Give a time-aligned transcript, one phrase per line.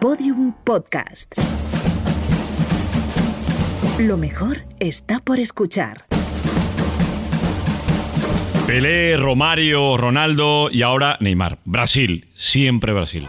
[0.00, 1.34] Podium Podcast.
[3.98, 6.04] Lo mejor está por escuchar.
[8.64, 11.58] Pelé, Romario, Ronaldo y ahora Neymar.
[11.64, 13.28] Brasil, siempre Brasil.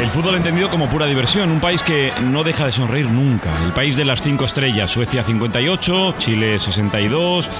[0.00, 3.50] El fútbol entendido como pura diversión, un país que no deja de sonreír nunca.
[3.62, 7.50] El país de las cinco estrellas, Suecia 58, Chile 62,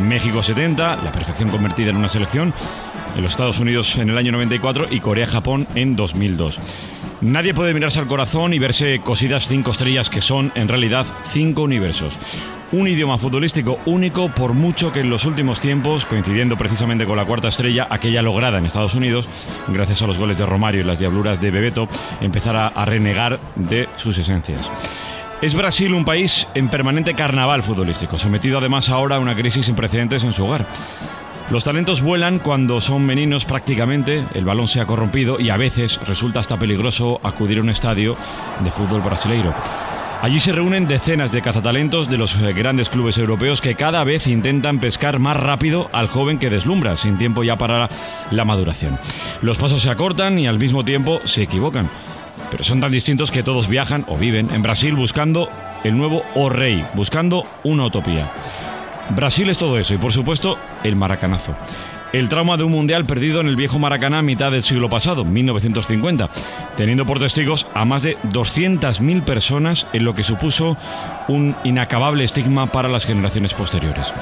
[0.00, 2.54] México 70, la perfección convertida en una selección,
[3.16, 6.60] en los Estados Unidos en el año 94 y Corea-Japón en 2002.
[7.22, 11.62] Nadie puede mirarse al corazón y verse cosidas cinco estrellas que son en realidad cinco
[11.62, 12.18] universos.
[12.72, 17.26] Un idioma futbolístico único por mucho que en los últimos tiempos, coincidiendo precisamente con la
[17.26, 19.28] cuarta estrella, aquella lograda en Estados Unidos,
[19.68, 21.88] gracias a los goles de Romario y las diabluras de Bebeto,
[22.22, 24.70] empezara a renegar de sus esencias.
[25.42, 29.74] Es Brasil un país en permanente carnaval futbolístico, sometido además ahora a una crisis sin
[29.74, 30.66] precedentes en su hogar.
[31.50, 35.98] Los talentos vuelan cuando son meninos prácticamente, el balón se ha corrompido y a veces
[36.06, 38.16] resulta hasta peligroso acudir a un estadio
[38.62, 39.52] de fútbol brasileiro.
[40.22, 44.28] Allí se reúnen decenas de cazatalentos de los eh, grandes clubes europeos que cada vez
[44.28, 47.88] intentan pescar más rápido al joven que deslumbra, sin tiempo ya para
[48.30, 48.96] la maduración.
[49.42, 51.90] Los pasos se acortan y al mismo tiempo se equivocan.
[52.52, 55.48] Pero son tan distintos que todos viajan o viven en Brasil buscando
[55.82, 58.30] el nuevo O Rey, buscando una utopía.
[59.14, 61.54] Brasil es todo eso y por supuesto el maracanazo.
[62.12, 65.24] El trauma de un mundial perdido en el viejo Maracaná a mitad del siglo pasado,
[65.24, 66.28] 1950,
[66.76, 70.76] teniendo por testigos a más de 200.000 personas en lo que supuso
[71.28, 74.12] un inacabable estigma para las generaciones posteriores.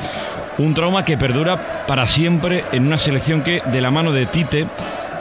[0.59, 4.67] Un trauma que perdura para siempre en una selección que, de la mano de Tite,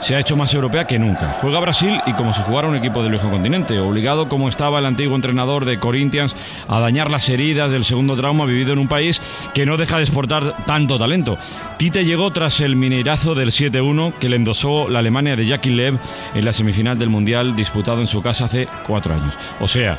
[0.00, 1.36] se ha hecho más europea que nunca.
[1.40, 4.86] Juega Brasil y como si jugara un equipo del viejo continente, obligado como estaba el
[4.86, 6.36] antiguo entrenador de Corinthians
[6.68, 9.20] a dañar las heridas del segundo trauma vivido en un país
[9.54, 11.38] que no deja de exportar tanto talento.
[11.76, 15.98] Tite llegó tras el mineirazo del 7-1 que le endosó la Alemania de Jackie Lev
[16.34, 19.36] en la semifinal del Mundial disputado en su casa hace cuatro años.
[19.60, 19.98] O sea,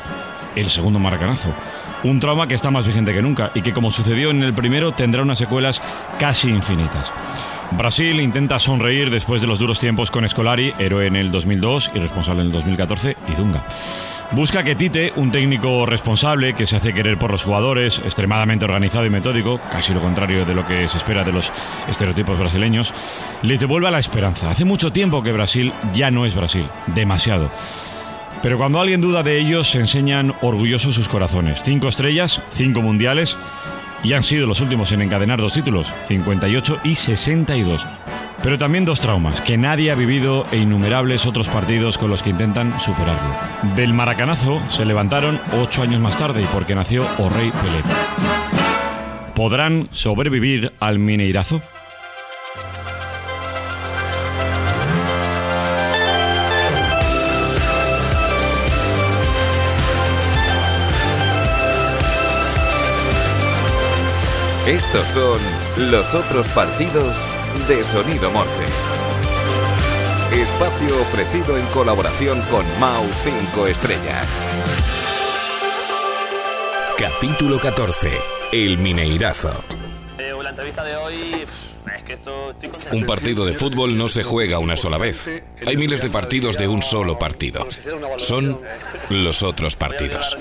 [0.56, 1.50] el segundo maracanazo.
[2.02, 4.92] Un trauma que está más vigente que nunca y que como sucedió en el primero
[4.92, 5.82] tendrá unas secuelas
[6.18, 7.12] casi infinitas.
[7.72, 11.98] Brasil intenta sonreír después de los duros tiempos con Scolari, héroe en el 2002 y
[11.98, 13.62] responsable en el 2014, y Dunga.
[14.32, 19.04] Busca que Tite, un técnico responsable que se hace querer por los jugadores, extremadamente organizado
[19.04, 21.52] y metódico, casi lo contrario de lo que se espera de los
[21.88, 22.94] estereotipos brasileños,
[23.42, 24.50] les devuelva la esperanza.
[24.50, 27.50] Hace mucho tiempo que Brasil ya no es Brasil, demasiado.
[28.42, 31.62] Pero cuando alguien duda de ellos, se enseñan orgullosos sus corazones.
[31.62, 33.36] Cinco estrellas, cinco mundiales
[34.02, 37.86] y han sido los últimos en encadenar dos títulos, 58 y 62.
[38.42, 42.30] Pero también dos traumas que nadie ha vivido e innumerables otros partidos con los que
[42.30, 43.34] intentan superarlo.
[43.76, 47.82] Del maracanazo se levantaron ocho años más tarde y porque nació O'Rey Pelé.
[49.34, 51.60] ¿Podrán sobrevivir al Mineirazo?
[64.66, 65.40] Estos son
[65.90, 67.16] los otros partidos
[67.66, 68.64] de Sonido Morse.
[70.32, 74.44] Espacio ofrecido en colaboración con Mau 5 Estrellas.
[76.98, 78.10] Capítulo 14.
[78.52, 79.64] El Mineirazo.
[82.92, 85.28] Un partido de fútbol no se juega una sola vez.
[85.66, 87.66] Hay miles de partidos de un solo partido.
[88.18, 88.60] Son
[89.08, 90.36] los otros partidos.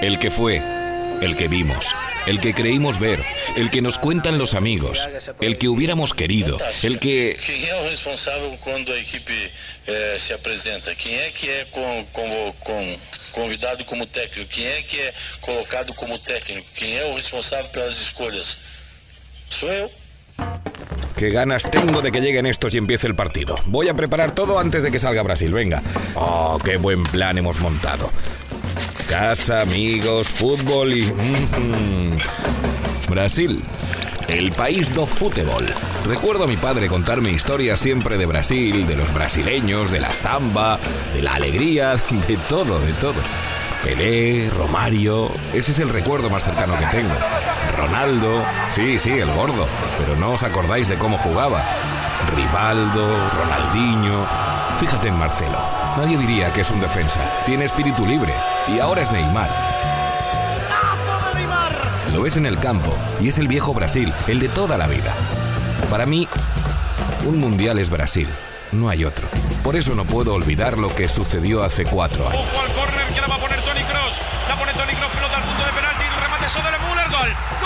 [0.00, 0.87] El que fue,
[1.20, 1.94] el que vimos,
[2.26, 3.24] el que creímos ver,
[3.56, 5.08] el que nos cuentan los amigos,
[5.40, 7.38] el que hubiéramos querido, el que...
[7.44, 9.50] ¿Quién es el responsable cuando la equipe
[9.86, 10.94] eh, se presenta?
[10.94, 12.96] ¿Quién es que es con, con, con,
[13.32, 14.48] convidado como técnico?
[14.52, 16.66] ¿Quién es que es colocado como técnico?
[16.76, 18.58] ¿Quién es el responsable por las escolhas?
[19.48, 19.90] Soy yo.
[21.16, 23.56] Qué ganas tengo de que lleguen estos y empiece el partido.
[23.66, 25.82] Voy a preparar todo antes de que salga Brasil, venga.
[26.14, 28.12] Oh, qué buen plan hemos montado.
[29.08, 31.02] Casa, amigos, fútbol y...
[31.02, 32.16] Mm,
[33.08, 33.62] Brasil,
[34.28, 35.64] el país do fútbol.
[36.04, 40.78] Recuerdo a mi padre contarme historias siempre de Brasil, de los brasileños, de la samba,
[41.14, 43.22] de la alegría, de todo, de todo.
[43.82, 47.14] Pelé, Romario, ese es el recuerdo más cercano que tengo.
[47.78, 48.44] Ronaldo,
[48.74, 49.66] sí, sí, el gordo,
[49.96, 51.64] pero no os acordáis de cómo jugaba.
[52.34, 54.26] Rivaldo, Ronaldinho,
[54.78, 55.87] fíjate en Marcelo.
[55.98, 58.32] Nadie diría que es un defensa, tiene espíritu libre
[58.68, 59.50] y ahora es Neymar.
[62.14, 65.12] Lo es en el campo y es el viejo Brasil, el de toda la vida.
[65.90, 66.28] Para mí,
[67.26, 68.28] un mundial es Brasil,
[68.70, 69.28] no hay otro.
[69.64, 72.46] Por eso no puedo olvidar lo que sucedió hace cuatro años.
[72.48, 74.20] Ojo al córner que la va a poner Tony Cross.
[74.48, 77.57] La pone Tony Cross, pelota al punto de penalti, remate sobre Müller, gol,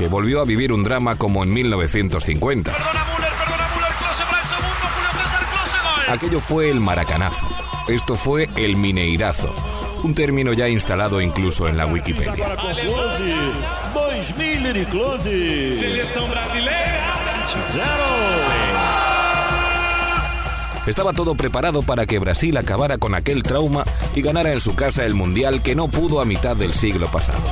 [0.00, 2.72] que volvió a vivir un drama como en 1950.
[2.72, 6.14] Perdona Müller, perdona Müller, Klose para el segundo, Julio César Klose, gol.
[6.14, 7.46] Aquello fue el maracanazo.
[7.86, 9.54] Esto fue el mineirazo.
[10.02, 12.32] Un término ya instalado incluso en la Wikipedia.
[12.32, 13.36] Agora com Close,
[13.92, 15.78] 2 Miller Close.
[15.78, 17.18] Seleção brasileira.
[17.60, 17.84] Zero.
[20.86, 25.04] Estaba todo preparado para que Brasil acabara con aquel trauma y ganara en su casa
[25.04, 27.42] el Mundial que no pudo a mitad del siglo pasado.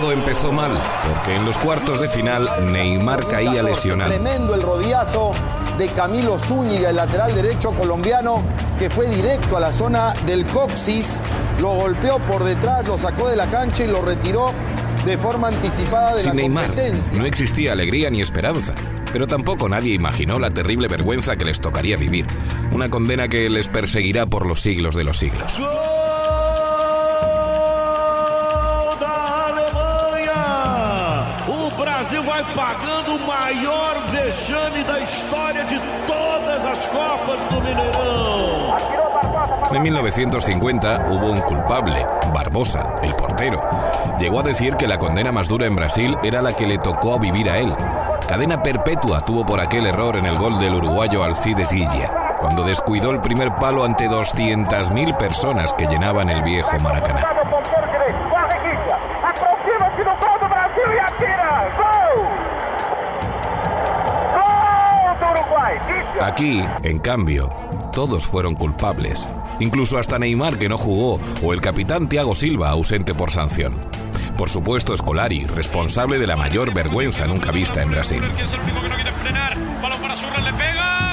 [0.00, 0.70] Todo empezó mal,
[1.08, 4.12] porque en los cuartos de final Neymar caía lesionado.
[4.12, 5.32] Tremendo el rodillazo
[5.76, 8.44] de Camilo Zúñiga, el lateral derecho colombiano,
[8.78, 11.20] que fue directo a la zona del coxis,
[11.60, 14.52] lo golpeó por detrás, lo sacó de la cancha y lo retiró
[15.04, 17.18] de forma anticipada de Sin la Neymar competencia.
[17.18, 18.74] no existía alegría ni esperanza,
[19.12, 22.24] pero tampoco nadie imaginó la terrible vergüenza que les tocaría vivir,
[22.70, 25.58] una condena que les perseguirá por los siglos de los siglos.
[25.58, 25.97] Gol
[32.54, 38.76] pagando o maior vexame da história de todas as Copas do Mineirão.
[39.72, 43.60] En 1950 hubo un culpable, Barbosa, el portero.
[44.18, 47.18] Llegó a decir que la condena más dura en Brasil era la que le tocó
[47.18, 47.74] vivir a él.
[48.26, 53.10] Cadena perpetua tuvo por aquel error en el gol del uruguayo Alcides Guilla, cuando descuidó
[53.10, 57.26] el primer palo ante 200.000 personas que llenaban el viejo Maracaná.
[66.38, 67.50] Aquí, en cambio,
[67.92, 69.28] todos fueron culpables.
[69.58, 73.74] Incluso hasta Neymar que no jugó o el capitán Thiago Silva ausente por sanción.
[74.36, 78.22] Por supuesto, Scolari, responsable de la mayor vergüenza nunca vista en Brasil.
[78.40, 79.58] Es el único que no quiere frenar.
[79.82, 81.07] Balón para le pega.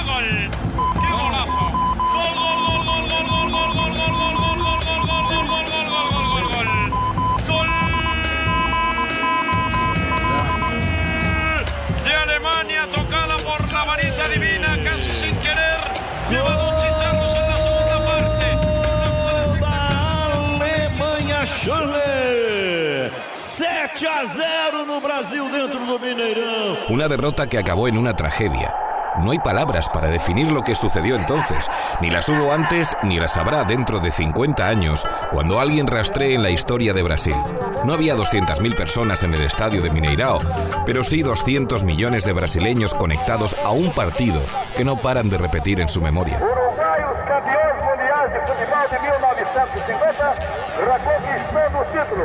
[21.66, 23.10] Chile.
[23.34, 26.76] 7 a 0 no Brasil dentro do Mineirão.
[26.88, 28.72] Una derrota que acabó en una tragedia.
[29.18, 31.68] No hay palabras para definir lo que sucedió entonces.
[32.00, 36.44] Ni las hubo antes ni las habrá dentro de 50 años, cuando alguien rastree en
[36.44, 37.36] la historia de Brasil.
[37.84, 40.38] No había 200.000 personas en el estadio de Mineirao,
[40.84, 44.40] pero sí 200 millones de brasileños conectados a un partido
[44.76, 46.40] que no paran de repetir en su memoria.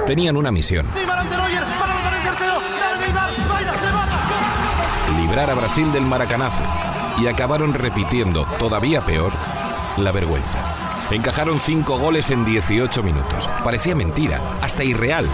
[0.06, 0.88] Tenían una misión.
[5.32, 6.64] librar a Brasil del maracanazo
[7.18, 9.32] y acabaron repitiendo, todavía peor,
[9.98, 10.60] la vergüenza.
[11.10, 13.50] Encajaron cinco goles en 18 minutos.
[13.64, 15.28] Parecía mentira, hasta irreal.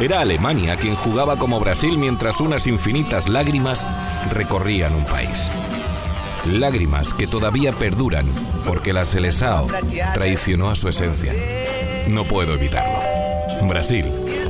[0.00, 3.86] Era Alemania quien jugaba como Brasil mientras unas infinitas lágrimas
[4.30, 5.50] recorrían un país.
[6.46, 8.26] Lágrimas que todavía perduran
[8.66, 9.66] porque la Seleção
[10.14, 11.32] traicionó a su esencia.
[12.12, 12.98] No puedo evitarlo.
[13.62, 14.04] Brasil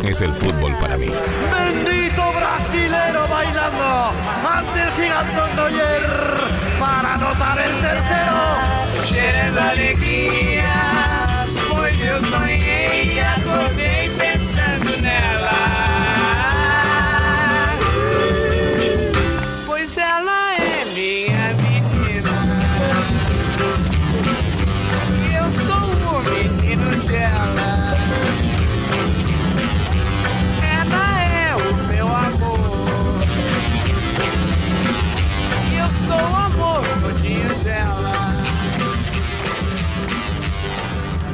[0.05, 1.07] es el fútbol para mí.
[1.07, 4.13] Bendito brasilero bailando
[4.49, 6.03] ante el gigantón Neuer
[6.81, 8.73] para anotar el tercero.
[9.05, 10.65] cheirando alegria,
[11.71, 14.12] pois eu sonhei e acordei pensando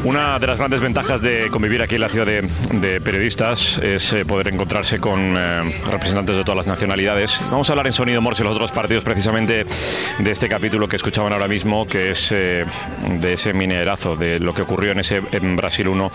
[0.04, 4.12] Una de las grandes ventajas de convivir aquí en la ciudad de, de periodistas es
[4.12, 7.40] eh, poder encontrarse con eh, representantes de todas las nacionalidades.
[7.50, 9.66] Vamos a hablar en Sonido Morse los otros partidos precisamente
[10.18, 12.64] de este capítulo que escuchaban ahora mismo, que es eh,
[13.20, 16.12] de ese minerazo, de lo que ocurrió en ese en Brasil 1,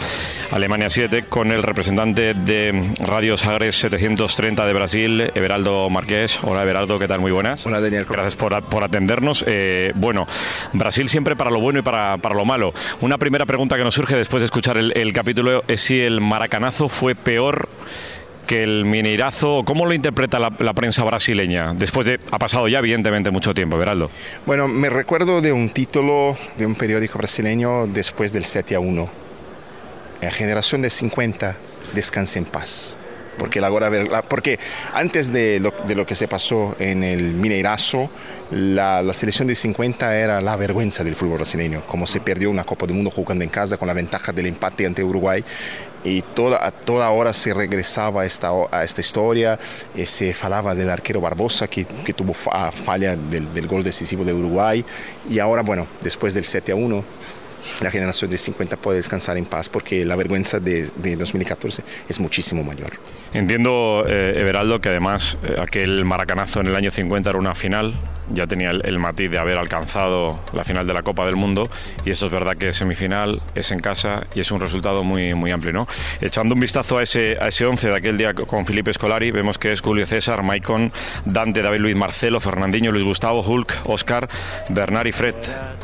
[0.52, 6.40] Alemania 7, con el representante de Radio Sagres 730 de Brasil, Everaldo Marqués.
[6.44, 7.20] Hola Everaldo, ¿qué tal?
[7.20, 7.66] Muy buenas.
[7.66, 8.06] Hola, Daniel.
[8.10, 9.44] Gracias por, por atendernos.
[9.46, 10.26] Eh, bueno,
[10.72, 12.72] Brasil siempre para lo bueno y para, para lo malo.
[13.02, 16.22] Una primera pregunta que nos surge después de escuchar el, el capítulo es si el
[16.22, 17.70] maracanazo fue peor
[18.48, 19.64] que el mineirazo.
[19.66, 21.74] ¿Cómo lo interpreta la, la prensa brasileña?
[21.74, 22.20] Después de...
[22.32, 24.10] Ha pasado ya evidentemente mucho tiempo, Veraldo.
[24.46, 29.10] Bueno, me recuerdo de un título de un periódico brasileño después del 7 a 1.
[30.22, 31.58] La generación de 50,
[31.94, 32.98] descanse en paz.
[33.38, 33.72] Porque, la,
[34.24, 34.60] porque
[34.94, 38.10] antes de lo, de lo, que se pasó en el Mineirazo,
[38.52, 42.64] la, la, selección de 50 era la vergüenza del fútbol brasileño, como se perdió una
[42.64, 45.44] Copa del Mundo jugando en casa con la ventaja del empate ante Uruguay
[46.04, 49.58] y toda, a toda hora se regresaba a esta, a esta historia,
[49.96, 54.24] eh, se falaba del arquero Barbosa que, que tuvo fa, falla del, del, gol decisivo
[54.24, 54.84] de Uruguay
[55.30, 57.04] y ahora, bueno, después del 7 a 1,
[57.82, 62.20] la generación de 50 puede descansar en paz porque la vergüenza de, de 2014 es
[62.20, 62.92] muchísimo mayor.
[63.34, 67.96] Entiendo, eh, Everaldo, que además eh, aquel maracanazo en el año 50 era una final,
[68.32, 71.68] ya tenía el, el, matiz de haber alcanzado la final de la Copa del Mundo
[72.06, 75.34] y eso es verdad que es semifinal, es en casa y es un resultado muy,
[75.34, 75.74] muy amplio.
[75.74, 75.88] ¿no?
[76.22, 79.58] Echando un vistazo a ese, a ese 11 de aquel día con Felipe Scolari, vemos
[79.58, 80.92] que es Julio César, Maicon,
[81.26, 84.30] Dante, David Luis Marcelo, Fernandinho, Luis Gustavo, Hulk, Oscar,
[84.70, 85.36] Bernard y Fred.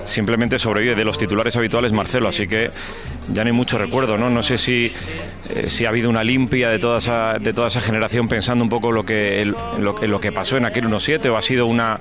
[0.05, 2.69] Simplemente sobrevive de los titulares habituales Marcelo, así que
[3.33, 4.41] ya no hay mucho recuerdo, ¿no?
[4.43, 4.91] Sé si,
[5.49, 8.69] eh, si ha habido una limpia de toda esa, de toda esa generación pensando un
[8.69, 11.99] poco lo que, lo, que pasó en aquel 1-7 o ha sido una,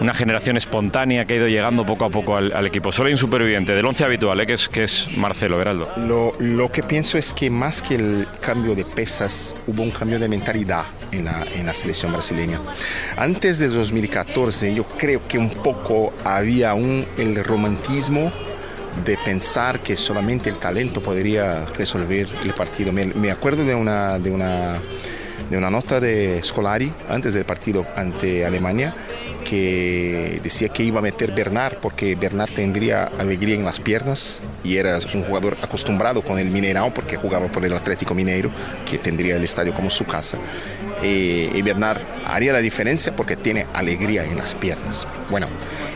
[0.00, 2.92] una generación espontánea que ha ido llegando poco a poco al, equipo.
[2.92, 4.46] Solo hay un superviviente del 11 habitual, ¿eh?
[4.46, 5.90] que, es, que es Marcelo Veraldo.
[5.98, 10.18] Lo, lo, que pienso es que más que el cambio de pesas, hubo un cambio
[10.18, 12.60] de mentalidad en la, en la selección brasileña.
[13.16, 18.32] Antes de 2014, yo creo que un poco había un, el romantismo
[19.04, 22.92] de pensar que solamente el talento podría resolver el partido.
[22.92, 24.74] Me, acuerdo de una, de, una,
[25.50, 28.94] de una nota de Scolari antes del partido ante Alemania
[29.44, 34.78] que decía que iba a meter Bernard porque Bernard tendría alegría en las piernas y
[34.78, 38.50] era un jugador acostumbrado con el Mineirão porque jugaba por el Atlético Mineiro
[38.88, 40.38] que tendría el estadio como su casa
[41.02, 45.06] eh, y Bernard haría la diferencia porque tiene alegría en las piernas.
[45.30, 45.46] Bueno,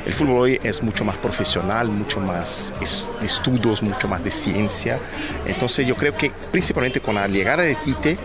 [0.06, 2.74] el fútbol hoy es mucho más profesional, mucho más
[3.22, 4.98] estudios, mucho más de ciencia.
[5.46, 8.18] Entonces yo creo que principalmente con la llegada de Tite,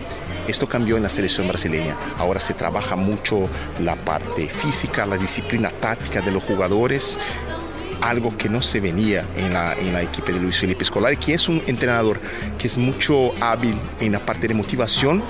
[0.48, 1.96] esto cambió en la selección brasileña.
[2.18, 3.48] Ahora se trabaja mucho
[3.80, 7.18] la parte física, la disciplina táctica de los jugadores
[8.04, 11.34] algo que no se venía en la, en la equipe de Luis Felipe Scolari, que
[11.34, 12.20] es un entrenador
[12.58, 15.22] que es mucho hábil en la parte de motivación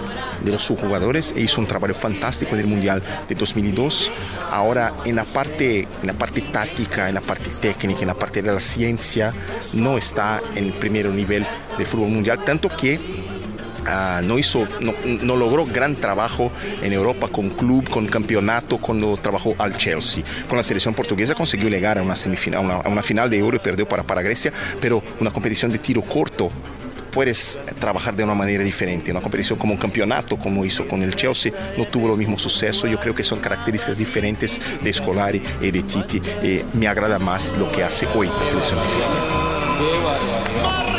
[0.45, 4.11] de los jugadores e hizo un trabajo fantástico en el Mundial de 2002.
[4.51, 8.43] Ahora en la parte, en la parte táctica, en la parte técnica, en la parte
[8.43, 9.33] de la ciencia,
[9.75, 11.47] no está en el primer nivel
[11.79, 13.01] del fútbol mundial, tanto que
[13.85, 16.51] Uh, no hizo, no, no, logró gran trabajo
[16.83, 20.25] en Europa con club, con campeonato, cuando trabajó al Chelsea.
[20.49, 23.87] Con la selección portuguesa consiguió llegar a una semifinal, una, final de Euro y perdió
[23.87, 26.51] para, para Grecia, pero una competición de tiro corto
[27.15, 29.11] puedes trabajar de una manera diferente.
[29.13, 32.89] Una competición como un campeonato, como hizo con el Chelsea, no tuvo lo mismo suceso.
[32.89, 36.21] Yo creo que son características diferentes de Scolari y de Titi.
[36.43, 38.81] Eh, me agrada más lo que hace hoy la selección
[40.03, 40.94] Marca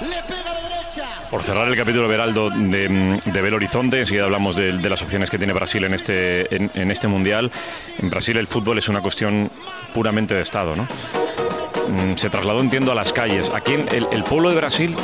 [0.00, 1.08] Le pega de derecha.
[1.30, 5.30] Por cerrar el capítulo Veraldo de, de Belo Horizonte, enseguida hablamos de, de, las opciones
[5.30, 7.50] que tiene Brasil en este, en, en este mundial.
[7.98, 9.50] En Brasil el fútbol es una cuestión
[9.94, 10.86] puramente de Estado, ¿no?
[12.16, 13.50] Se trasladó, entiendo, a las calles.
[13.54, 14.94] Aquí en el, el pueblo de Brasil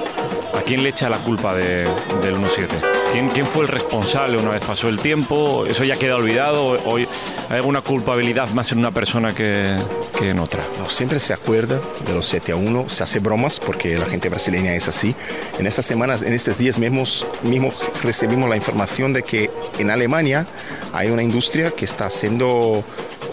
[0.54, 1.82] ¿A quién le echa la culpa de,
[2.22, 2.68] del 1-7?
[3.12, 5.66] ¿Quién, ¿Quién, fue el responsable una vez pasó el tiempo?
[5.66, 6.78] ¿Eso ya queda olvidado?
[6.84, 7.03] ¿Hoy
[7.48, 9.76] hay alguna culpabilidad más en una persona que,
[10.18, 10.62] que en otra?
[10.78, 14.28] No, siempre se acuerda de los 7 a 1, se hace bromas porque la gente
[14.28, 15.14] brasileña es así.
[15.58, 17.72] En estas semanas, en estos días mismos, mismo
[18.02, 20.46] recibimos la información de que en Alemania
[20.92, 22.84] hay una industria que está haciendo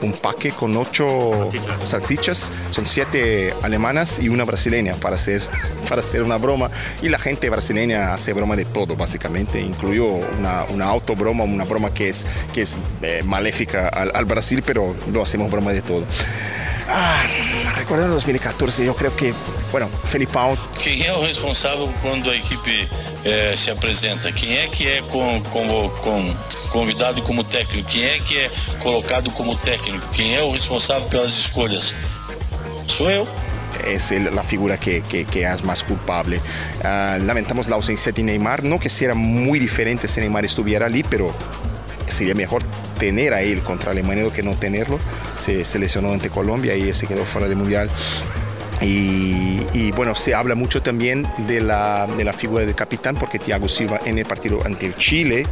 [0.02, 1.90] un paque con ocho salchichas.
[1.90, 2.52] salchichas.
[2.72, 5.44] Son siete alemanas y una brasileña para hacer,
[5.90, 6.70] para hacer una broma.
[7.02, 9.62] Y la gente brasileña hace broma de todo, básicamente.
[9.62, 14.64] Incluyó una, una autobroma, una broma que es, que es eh, maléfica al, al, Brasil,
[14.66, 16.06] pero lo hacemos broma de todo.
[16.88, 17.26] Ah,
[17.90, 19.34] en 2014, yo creo que,
[19.72, 20.58] bueno, Felipão.
[20.82, 22.88] Quem é o responsável quando a equipe
[23.26, 24.32] eh, se apresenta?
[24.32, 26.36] Quem é que é com, com, com
[26.72, 27.90] convidado como técnico?
[27.90, 30.08] Quem é que é colocado como técnico?
[30.14, 31.94] Quem é o responsável pelas escolhas?
[32.88, 33.28] Sou eu.
[33.88, 36.38] es el, la figura que, que, que, es más culpable.
[36.84, 41.04] Uh, lamentamos la ausencia de Neymar, no que sea muy diferente si Neymar estuviera allí,
[41.04, 41.34] pero
[42.12, 42.64] sería mejor
[43.00, 45.00] tener a él contra Alemania que no tenerlo.
[45.38, 47.90] Se, se lesionó ante Colombia y se quedó fuera del Mundial.
[48.82, 53.68] Y, bueno, se habla mucho también de la, de la figura del capitán, porque Thiago
[53.68, 55.46] Silva en el partido ante el Chile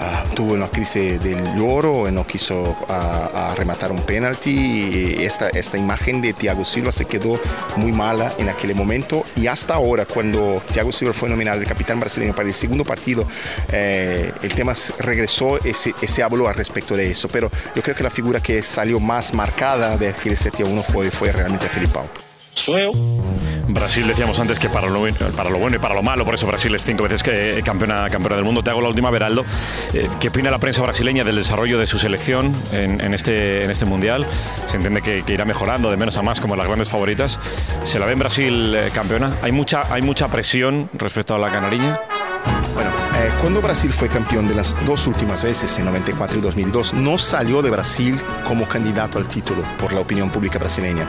[0.00, 5.16] ah, tuvo una crisis del lloro, no quiso a rematar un penalti.
[5.20, 7.40] Esta, esta imagen de Thiago Silva se quedó
[7.76, 12.00] muy mala en aquel momento y hasta ahora, cuando Thiago Silva fue nominado el capitán
[12.00, 13.26] brasileño para el segundo partido,
[13.72, 17.28] eh, el tema regresó y se, se, habló al respecto de eso.
[17.28, 20.82] Pero yo creo que la figura que salió más marcada de aquel 7 a 1
[20.82, 21.68] fue, fue realmente
[22.54, 22.92] Felipao.
[23.68, 25.02] Brasil decíamos antes que para lo,
[25.36, 28.08] para lo bueno y para lo malo, por eso Brasil es cinco veces que campeona,
[28.10, 28.62] campeona del mundo.
[28.62, 29.44] Te hago la última, Beraldo.
[29.92, 33.70] Eh, ¿Qué opina la prensa brasileña del desarrollo de su selección en, en este, en
[33.70, 34.26] este mundial?
[34.66, 37.38] Se entiende que, que, irá mejorando de menos a más como las grandes favoritas.
[37.84, 39.34] ¿Se la ve en Brasil eh, campeona?
[39.42, 41.98] ¿Hay mucha, ¿Hay mucha presión respecto a la canariña?
[42.74, 42.90] Bueno,
[43.24, 47.16] eh, cuando Brasil fue campeón de las dos últimas veces, en 94 y 2002, no
[47.16, 51.08] salió de Brasil como candidato al título por la opinión pública brasileña.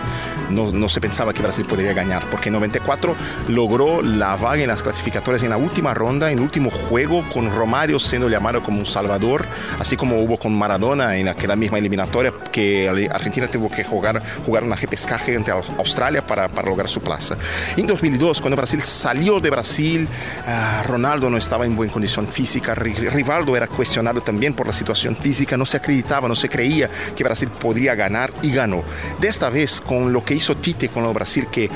[0.49, 3.15] No, se pensaba que Brasil podría ganar, porque en 94
[3.49, 7.53] logró la vaga en las clasificatorias en la última ronda, en el último juego, con
[7.53, 9.45] Romario siendo llamado como un salvador,
[9.79, 14.63] así como hubo con Maradona en aquella misma eliminatoria que Argentina tuvo que jugar, jugar
[14.63, 17.35] una repescaje ante Australia para, para lograr su plaza.
[17.75, 22.75] En 2002, cuando Brasil salió de Brasil, uh, Ronaldo no estaba en buen condición física.
[22.75, 27.23] Rivaldo era cuestionado también por la situación física, no se acreditaba, no se creía que
[27.23, 28.83] Brasil podría ganar y ganó.
[29.19, 31.69] De esta vez, con lo que hizo Tite con el Brasil, que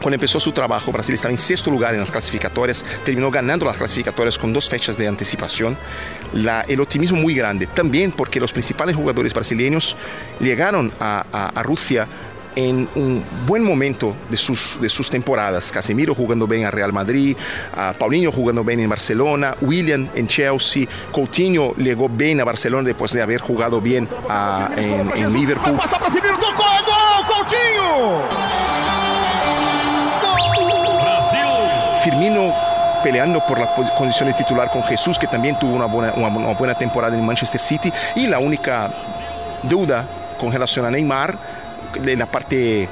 [0.00, 3.76] cuando empezó su trabajo, Brasil estaba en sexto lugar en las clasificatorias, terminó ganando las
[3.76, 5.76] clasificatorias con dos fechas de anticipación.
[6.68, 9.96] El optimismo muy grande, también porque los principales jugadores brasileños
[10.38, 12.06] llegaron a Rusia
[12.56, 15.70] en un buen momento de sus, de sus temporadas.
[15.70, 17.36] Casemiro jugando bien a Real Madrid,
[17.76, 23.12] a Paulinho jugando bien en Barcelona, William en Chelsea, Coutinho llegó bien a Barcelona después
[23.12, 25.76] de haber jugado bien a, en, en, Liverpool.
[25.76, 28.22] Pasa para Firmino, tocó, gol, Coutinho.
[32.02, 32.54] Firmino
[33.02, 36.54] peleando por la condición de titular con Jesús, que también tuvo una buena, una, una
[36.54, 38.90] buena temporada en Manchester City, y la única
[39.62, 40.06] duda
[40.38, 41.55] con relación a Neymar
[42.00, 42.88] de la parte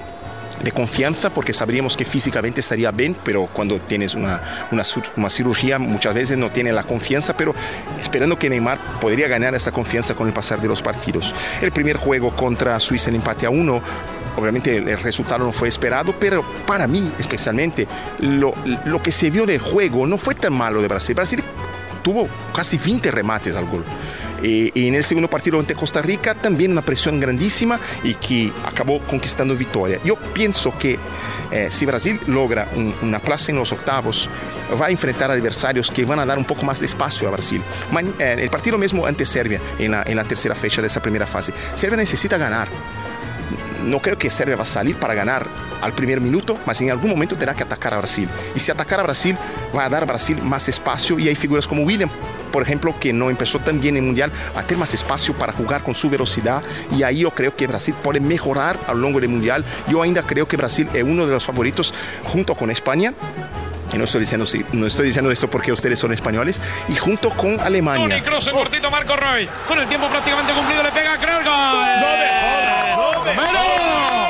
[0.63, 6.15] de confianza porque sabríamos que físicamente estaría bien, pero cuando tienes una, una, cirugía muchas
[6.15, 7.55] veces no tiene la confianza, pero
[8.01, 11.35] esperando que Neymar podría ganar esta confianza con el pasar de los partidos.
[11.61, 13.83] El primer juego contra Suiza en empate a uno,
[14.37, 17.87] obviamente el resultado no fue esperado, pero para mí especialmente
[18.21, 21.15] lo, lo que se vio del juego no fue tan malo de Brasil.
[21.15, 21.43] Brasil
[22.03, 23.85] tuvo casi 20 remates al gol.
[24.45, 28.53] Eh, y en el segundo partido ante Costa Rica también una presión grandísima y que
[28.63, 29.99] acabó conquistando victoria.
[30.05, 30.99] Yo pienso que
[31.51, 34.29] eh, si Brasil logra un, una plaza en los octavos,
[34.79, 37.63] va a enfrentar adversarios que van a dar un poco más de espacio a Brasil.
[38.19, 41.27] Eh, el partido mismo ante Serbia en la, en la tercera fecha de esa primera
[41.27, 41.55] fase.
[41.75, 42.69] Serbia necesita ganar.
[43.87, 45.47] No creo que Serbia va a salir para ganar
[45.81, 48.29] al primer minuto, mas en algún momento tendrá que atacar a Brasil.
[48.55, 49.37] Y si atacar a Brasil,
[49.75, 52.11] va a dar a Brasil más espacio y hay figuras como William,
[52.55, 55.53] por ejemplo, que no empezó tan bien en el Mundial, a tener más espacio para
[55.53, 56.63] jugar con su velocidad
[56.97, 59.65] y ahí yo creo que Brasil puede mejorar a lo largo del Mundial.
[59.89, 63.13] Yo ainda creo que Brasil es uno de los favoritos junto con España.
[63.93, 67.59] Y no estoy diciendo no estoy diciendo esto porque ustedes son españoles y junto con
[67.59, 68.09] Alemania.
[68.09, 69.49] Tony Kroos en cortito Marco Roy.
[69.67, 71.45] Con el tiempo prácticamente cumplido le pega el gol.
[71.45, 74.24] No me jodas, no me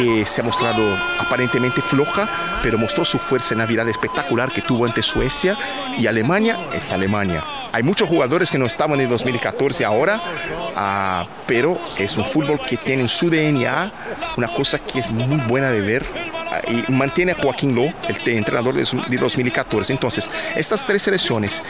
[0.00, 2.28] que se ha mostrado aparentemente floja,
[2.62, 5.56] pero mostró su fuerza en la virada espectacular que tuvo ante Suecia
[5.98, 7.44] y Alemania es Alemania.
[7.72, 12.76] Hay muchos jugadores que no estaban en 2014 ahora, uh, pero es un fútbol que
[12.76, 13.92] tiene en su DNA
[14.36, 18.28] una cosa que es muy buena de ver uh, y mantiene a Joaquín Lowe, el
[18.36, 19.92] entrenador de 2014.
[19.92, 21.62] Entonces, estas tres selecciones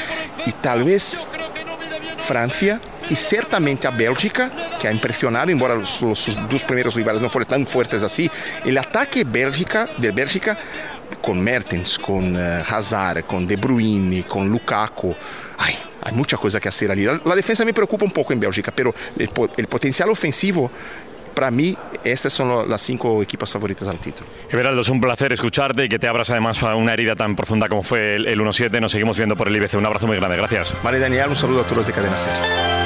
[0.46, 1.28] y tal vez
[2.18, 7.20] Francia y ciertamente a Bélgica, que ha impresionado, embora los, los, sus dos primeros rivales
[7.20, 8.30] no fueran tan fuertes así.
[8.64, 10.56] El ataque Bélgica, de Bélgica
[11.20, 15.14] con Mertens, con uh, Hazard, con De Bruyne, con Lukaku,
[15.58, 17.04] ay, hay mucha cosa que hacer allí.
[17.04, 20.70] La, la, defensa me preocupa un poco en Bélgica, pero el, el potencial ofensivo
[21.34, 24.28] para mí, estas son las cinco equipos favoritas al título.
[24.50, 27.68] Everaldo, es un placer escucharte y que te abras además a una herida tan profunda
[27.68, 28.80] como fue el, el 1-7.
[28.80, 29.74] Nos seguimos viendo por el IBC.
[29.74, 30.74] Un abrazo muy grande, gracias.
[30.82, 32.79] Vale, Daniel, un saludo a todos de Cadena Ser.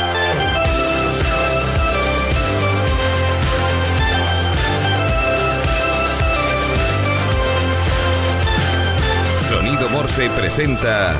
[9.94, 11.16] Morse presenta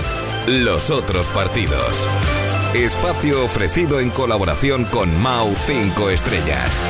[0.49, 2.09] Los otros partidos.
[2.75, 6.89] Espacio ofrecido en colaboración con Mau 5 Estrellas.